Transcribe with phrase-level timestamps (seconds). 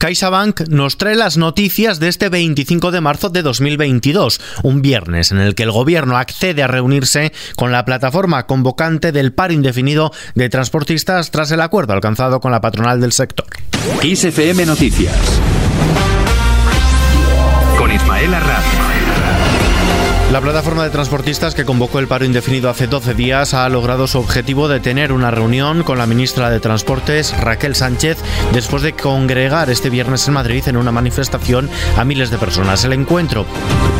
[0.00, 5.38] CaixaBank nos trae las noticias de este 25 de marzo de 2022, un viernes en
[5.38, 10.48] el que el gobierno accede a reunirse con la plataforma convocante del paro indefinido de
[10.48, 13.46] transportistas tras el acuerdo alcanzado con la patronal del sector.
[14.00, 15.14] XFM Noticias
[17.76, 18.34] con Ismael.
[20.30, 24.20] La plataforma de transportistas que convocó el paro indefinido hace 12 días ha logrado su
[24.20, 28.18] objetivo de tener una reunión con la ministra de Transportes, Raquel Sánchez,
[28.52, 32.84] después de congregar este viernes en Madrid en una manifestación a miles de personas.
[32.84, 33.44] El encuentro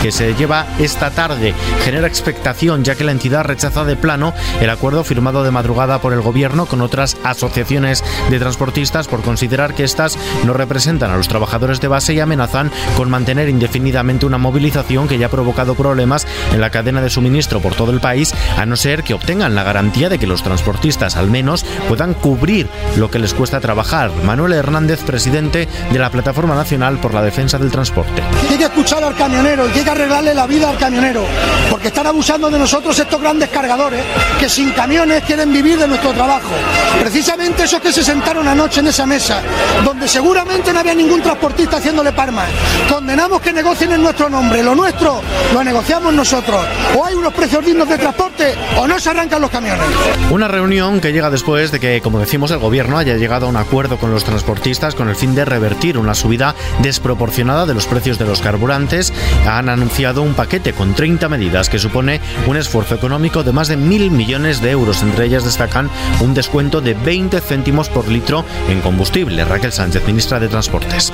[0.00, 4.70] que se lleva esta tarde genera expectación ya que la entidad rechaza de plano el
[4.70, 9.83] acuerdo firmado de madrugada por el gobierno con otras asociaciones de transportistas por considerar que
[9.83, 10.16] estas
[10.47, 15.19] no representan a los trabajadores de base y amenazan con mantener indefinidamente una movilización que
[15.19, 16.20] ya ha provocado problemas
[16.52, 19.62] en la cadena de suministro por todo el país, a no ser que obtengan la
[19.62, 24.11] garantía de que los transportistas al menos puedan cubrir lo que les cuesta trabajar.
[24.25, 28.23] Manuel Hernández, presidente de la Plataforma Nacional por la Defensa del Transporte.
[28.51, 31.25] Hay que escuchar al camionero y hay que arreglarle la vida al camionero,
[31.70, 34.03] porque están abusando de nosotros estos grandes cargadores
[34.39, 36.50] que sin camiones quieren vivir de nuestro trabajo.
[37.00, 39.42] Precisamente esos que se sentaron anoche en esa mesa,
[39.84, 42.44] donde seguramente no había ningún transportista haciéndole parma.
[42.89, 45.20] Condenamos que negocien en nuestro nombre, lo nuestro
[45.53, 46.61] lo negociamos nosotros.
[46.97, 49.84] O hay unos precios dignos de transporte o no se arrancan los camiones.
[50.30, 53.56] Una reunión que llega después de que, como decimos, el gobierno haya llegado a un
[53.56, 58.19] acuerdo con los transportistas con el fin de revertir una subida desproporcionada de los precios
[58.19, 59.12] de los carburantes.
[59.47, 63.77] Han anunciado un paquete con 30 medidas que supone un esfuerzo económico de más de
[63.77, 65.03] mil millones de euros.
[65.03, 69.44] Entre ellas destacan un descuento de 20 céntimos por litro en combustible.
[69.44, 71.12] Raquel Sánchez, ministra de Transportes.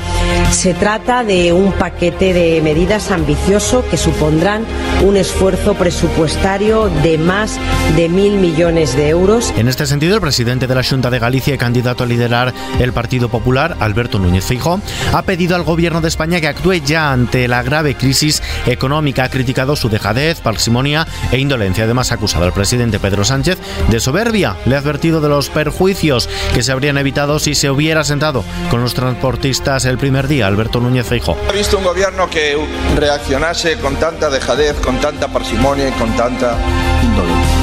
[0.51, 4.65] Se trata de un paquete de medidas ambicioso que supondrán
[5.03, 7.59] un esfuerzo presupuestario de más
[7.97, 9.53] de mil millones de euros.
[9.57, 12.93] En este sentido, el presidente de la Junta de Galicia y candidato a liderar el
[12.93, 14.81] Partido Popular, Alberto Núñez Feijóo,
[15.13, 19.25] ha pedido al gobierno de España que actúe ya ante la grave crisis económica.
[19.25, 21.85] Ha criticado su dejadez, parsimonia e indolencia.
[21.85, 23.59] Además, ha acusado al presidente Pedro Sánchez
[23.89, 24.57] de soberbia.
[24.65, 28.83] Le ha advertido de los perjuicios que se habrían evitado si se hubiera sentado con
[28.83, 30.47] los transportistas el primer día.
[30.47, 31.37] Alberto Núñez Feijóo.
[31.49, 32.57] Ha visto un gobierno que
[32.97, 36.57] reaccionase con tanta dejadez con tanta parsimonia y con tanta
[37.03, 37.57] indolencia.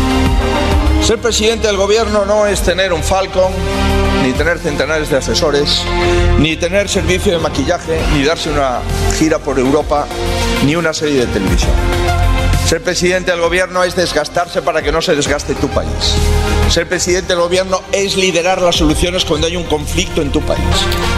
[1.02, 3.52] Ser presidente del gobierno no es tener un Falcon,
[4.24, 5.84] ni tener centenares de asesores,
[6.40, 8.80] ni tener servicio de maquillaje, ni darse una
[9.18, 10.08] gira por Europa,
[10.66, 11.74] ni una serie de televisión.
[12.66, 16.16] Ser presidente del gobierno es desgastarse para que no se desgaste tu país.
[16.70, 20.64] Ser presidente del gobierno es liderar las soluciones cuando hay un conflicto en tu país.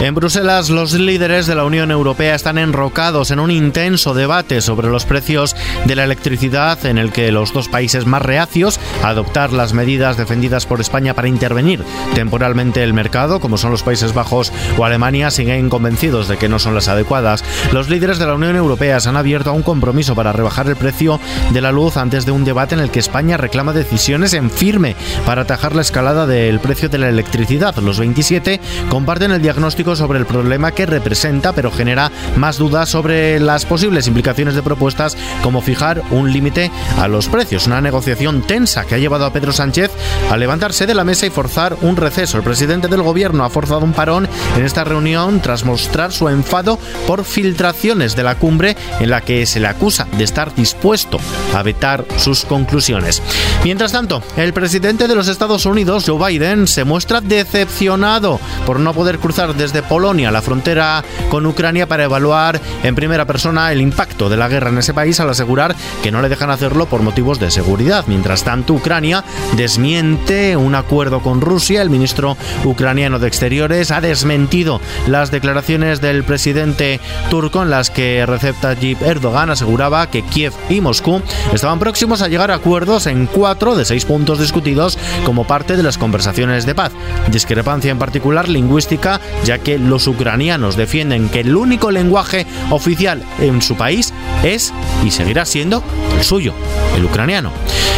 [0.00, 4.88] En Bruselas, los líderes de la Unión Europea están enrocados en un intenso debate sobre
[4.88, 9.52] los precios de la electricidad en el que los dos países más reacios a adoptar
[9.52, 11.82] las medidas defendidas por España para intervenir
[12.14, 16.58] temporalmente el mercado, como son los Países Bajos o Alemania, siguen convencidos de que no
[16.58, 17.44] son las adecuadas.
[17.72, 20.76] Los líderes de la Unión Europea se han abierto a un compromiso para rebajar el
[20.76, 21.20] precio
[21.52, 24.96] de la luz antes de un debate en el que España reclama decisiones en firme
[25.24, 27.76] para atajar la escalada del precio de la electricidad.
[27.76, 33.38] Los 27 comparten el diagnóstico sobre el problema que representa, pero genera más dudas sobre
[33.40, 37.66] las posibles implicaciones de propuestas como fijar un límite a los precios.
[37.66, 39.90] Una negociación tensa que ha llevado a Pedro Sánchez
[40.30, 42.38] a levantarse de la mesa y forzar un receso.
[42.38, 46.78] El presidente del gobierno ha forzado un parón en esta reunión tras mostrar su enfado
[47.06, 51.18] por filtraciones de la cumbre en la que se le acusa de estar dispuesto
[51.54, 53.22] a vetar sus conclusiones.
[53.64, 58.94] Mientras tanto, el presidente de los Estados Unidos, Joe Biden, se muestra decepcionado por no
[58.94, 64.28] poder cruzar desde Polonia la frontera con Ucrania para evaluar en primera persona el impacto
[64.28, 67.40] de la guerra en ese país al asegurar que no le dejan hacerlo por motivos
[67.40, 68.04] de seguridad.
[68.06, 69.24] Mientras tanto, Ucrania
[69.56, 71.82] desmiente un acuerdo con Rusia.
[71.82, 77.00] El ministro ucraniano de Exteriores ha desmentido las declaraciones del presidente
[77.30, 81.15] turco en las que Recep Tayyip Erdogan aseguraba que Kiev y Moscú
[81.52, 85.82] estaban próximos a llegar a acuerdos en cuatro de seis puntos discutidos como parte de
[85.82, 86.92] las conversaciones de paz.
[87.30, 93.62] Discrepancia en particular lingüística, ya que los ucranianos defienden que el único lenguaje oficial en
[93.62, 94.72] su país es
[95.04, 95.82] y seguirá siendo
[96.16, 96.54] el suyo,
[96.96, 97.52] el ucraniano.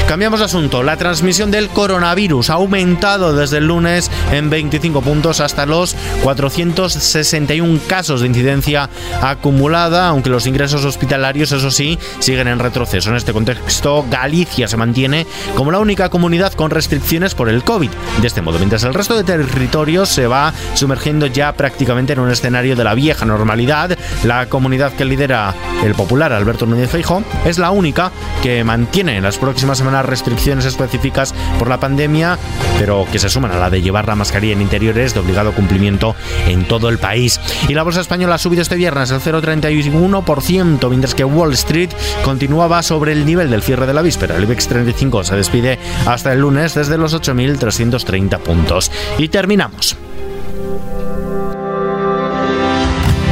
[0.09, 0.83] Cambiamos de asunto.
[0.83, 7.79] La transmisión del coronavirus ha aumentado desde el lunes en 25 puntos hasta los 461
[7.87, 8.89] casos de incidencia
[9.21, 13.08] acumulada, aunque los ingresos hospitalarios, eso sí, siguen en retroceso.
[13.09, 15.27] En este contexto, Galicia se mantiene
[15.57, 17.91] como la única comunidad con restricciones por el COVID.
[18.21, 22.31] De este modo, mientras el resto de territorios se va sumergiendo ya prácticamente en un
[22.31, 27.59] escenario de la vieja normalidad, la comunidad que lidera el popular Alberto Núñez Feijóo es
[27.59, 28.13] la única
[28.43, 32.39] que mantiene en las próximas semanas restricciones específicas por la pandemia,
[32.79, 36.15] pero que se suman a la de llevar la mascarilla en interiores de obligado cumplimiento
[36.47, 37.41] en todo el país.
[37.69, 41.91] Y la bolsa española ha subido este viernes el 0,31%, mientras que Wall Street
[42.23, 44.37] continuaba sobre el nivel del cierre de la víspera.
[44.37, 48.91] El IBEX 35 se despide hasta el lunes desde los 8.330 puntos.
[49.19, 49.97] Y terminamos.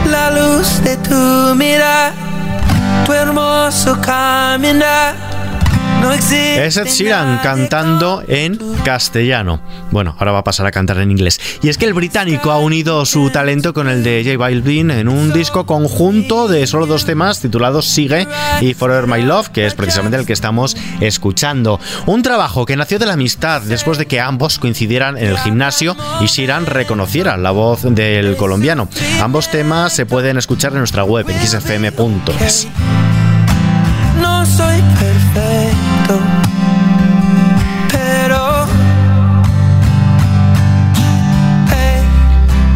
[0.09, 2.13] La luz de tu mira,
[3.05, 5.26] tu hermoso caminar
[6.67, 9.61] es Ed Sheeran cantando en castellano.
[9.91, 11.39] Bueno, ahora va a pasar a cantar en inglés.
[11.63, 15.09] Y es que el británico ha unido su talento con el de J Balvin en
[15.09, 18.27] un disco conjunto de solo dos temas titulados Sigue
[18.61, 21.79] y Forever My Love, que es precisamente el que estamos escuchando.
[22.07, 25.97] Un trabajo que nació de la amistad después de que ambos coincidieran en el gimnasio
[26.21, 28.89] y Sheeran reconociera la voz del colombiano.
[29.23, 32.67] Ambos temas se pueden escuchar en nuestra web en xfm.es.
[34.21, 36.21] No soy perfecto,
[37.91, 38.67] pero...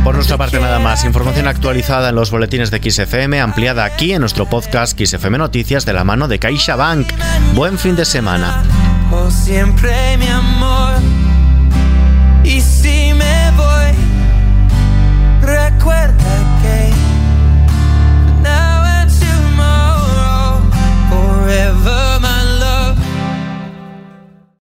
[0.04, 4.20] Por nuestra parte nada más, información actualizada en los boletines de XFM, ampliada aquí en
[4.20, 7.06] nuestro podcast XFM Noticias de la mano de CaixaBank.
[7.54, 8.62] Buen fin de semana.
[9.30, 10.99] siempre mi amor.